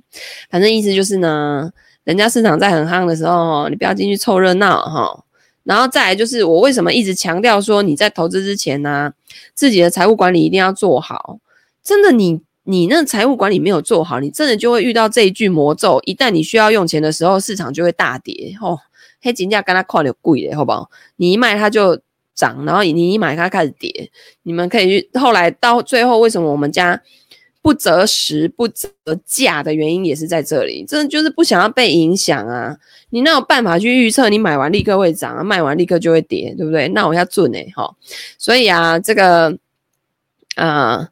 [0.49, 1.69] 反正意思就是呢，
[2.03, 5.23] 人家市场在很夯的时候，你不要进去凑热闹哈。
[5.71, 9.13] 然后再来就是我为什么一直强调说你在投资之前呢、
[9.53, 11.39] 自己的财务管理一定要做好，
[11.81, 12.41] 真的你。
[12.63, 15.99] 你那财务管理没有做好，你真的就会遇到这一句魔咒。
[16.05, 18.77] 一旦你需要用钱的时候，市场就会大跌哦。
[19.19, 20.87] 黑金价跟它跨的贵的，好不好？
[21.15, 21.99] 你一卖它就
[22.35, 24.11] 涨，然后你一买它开始跌。
[24.43, 27.01] 你们可以去后来到最后，为什么我们家
[27.61, 28.89] 不择时不择
[29.25, 32.75] 价的原因也是在这里，真的就是不想要被影响啊！
[33.11, 36.87] 你哪有办法去预测你买完立刻会涨啊，卖完立刻就会跌，对不对？
[36.87, 37.95] 那我要准诶哈！
[38.37, 39.49] 所以啊，这个
[40.55, 41.09] 啊、呃，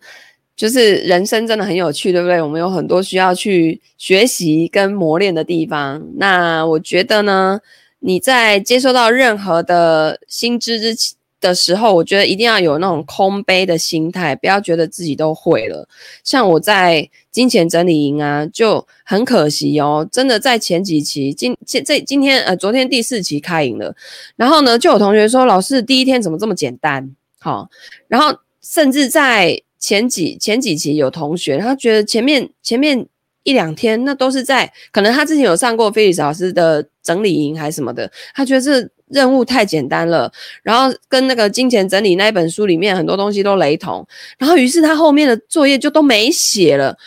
[0.55, 2.41] 就是人生真的很有趣，对不对？
[2.41, 6.03] 我们有很多需要去学习跟磨练的地方。
[6.15, 7.59] 那我觉得呢，
[7.99, 15.87] 你在接收到任何的新知之前，的时候，我觉得一定要有那种空杯的心态，不要觉得自己都会了。
[16.23, 23.95] 像我在金钱整理营啊，就很可惜哦，真的在前几期，今现在今天呃，昨天第四期开营了，
[24.35, 27.15] 然后呢，就有同学说，老师第一天怎么这么简单？
[27.39, 27.69] 好、
[28.07, 33.07] 然后甚至在前几前几期有同学，他觉得前面前面
[33.43, 38.89] 一两天那都是在，可能他之前有上过菲利斯老师的整理营还是什么的，他觉得这。
[39.09, 40.31] 任务太简单了，
[40.63, 44.07] 然后跟那个金钱整理那一本书里面很多东西都雷同，
[44.37, 46.97] 然后于是他后面的作业就都没写了，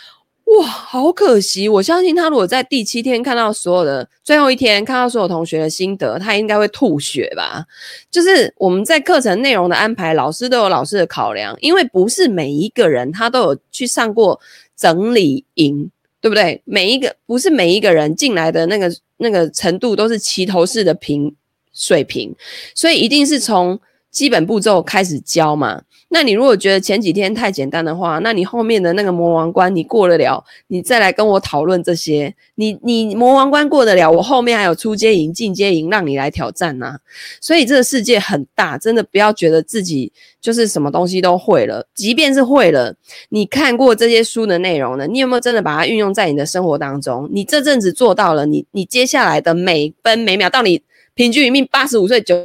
[0.45, 1.69] 哇，好可惜！
[1.69, 7.65] 我相信他如果在第七天看到所有的最后一天看到所有同学的心得，他应该会吐血吧？
[8.11, 14.39] 就是我们在课程内容的安排，老师都有老师的考量，因为不是每一个人他都有去上过
[14.75, 15.89] 整理营，
[16.19, 16.61] 对不对？
[16.65, 21.33] 每一个不是每一个人进来的那个那个程度都是齐头式的平。
[21.73, 22.35] 水平，
[22.75, 23.79] 所以一定是从
[24.11, 25.81] 基本步骤开始教嘛。
[26.09, 32.35] 那你如果觉得前几天太简单的话，那你后面的那个魔王关你过得了，你再来跟我讨论这些。
[32.53, 36.99] 你你魔王关过得了，我后面还有出阶营、进阶营让你来挑战呐。
[37.41, 41.87] 所以这个世界很大，真的不要觉得自己就是什么东西都会了。
[41.95, 42.95] 即便是会了，
[43.29, 47.27] 你看过这些书的内容呢，你有没有真的把它运用在你的生活当中？
[47.33, 50.83] 你这阵子做到了，你你接下来的每分每秒到你。
[51.15, 52.35] 平均余命八十五岁、九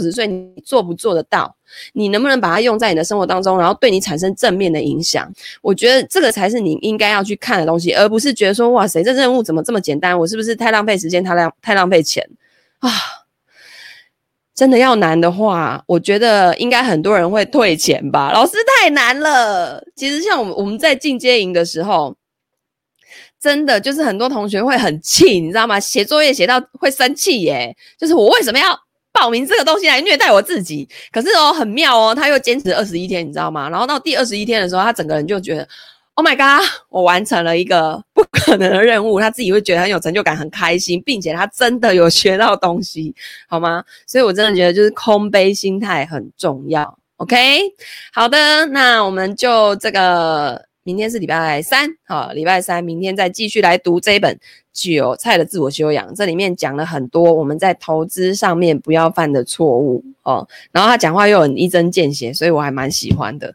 [0.00, 1.56] 十岁，你做不做得到？
[1.94, 5.30] 你能不能把它用在你的生活当中，然后对你产生正面的影响？
[5.62, 10.18] 我觉得这个才是你应该要去看的东西，而不是觉得说，哇塞，这任务怎么这么简单？
[10.18, 12.28] 我是不是太浪费时间，太浪太浪费钱
[12.80, 12.90] 啊？
[14.54, 18.30] 真的要难的话，我觉得应该很多人会退钱吧。
[18.32, 19.82] 老师太难了。
[19.94, 22.14] 其实像我们我们在进阶营的时候。
[23.40, 25.78] 真的就是很多同学会很气，你知道吗？
[25.78, 28.78] 写作业写到会生气耶，就是我为什么要
[29.12, 30.88] 报名这个东西来虐待我自己？
[31.12, 33.68] 可是哦，很妙哦，他又坚持二十一天，你知道吗？
[33.70, 35.68] 然后到第二十一天的时候，他整个人就觉得
[36.14, 43.14] ，Oh my god，我完成了一个不可能的任务，他自己会觉得很有成就感，很开心，并且他真的有学到东西，
[43.48, 43.84] 好吗？
[44.06, 46.98] 所以我真的觉得就是空杯心态很重要。
[47.18, 47.60] OK，
[48.12, 50.67] 好的，那我们就这个。
[50.88, 54.34] 明天是礼拜三，好，礼拜三，明天再继续来读这一本
[54.72, 60.48] 《韭菜的自我修养》，这里面讲了很多我们在投资上面不要犯的错误哦。
[60.72, 63.54] 然后他讲话又很一针见血，所以我还蛮喜欢的。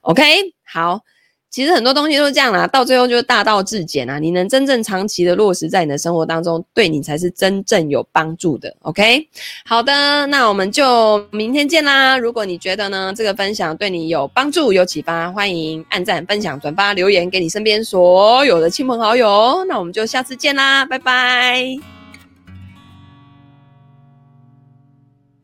[0.00, 0.24] OK，
[0.64, 1.02] 好。
[1.50, 4.18] 其实很多东西都是这样啦，到最后就是大道至简啊。
[4.18, 8.72] 你能真正长期的落实在你的生活当中，对你才是真正有帮助的。
[8.82, 9.28] OK，
[9.64, 12.16] 好的，那我们就明天见啦。
[12.16, 19.64] 如果你觉得呢，这个分享对你有帮助、有启发，欢迎按赞、分享、转发、留言给你身边所有的亲朋好友。
[19.68, 21.99] 那我们就下次见啦，拜拜。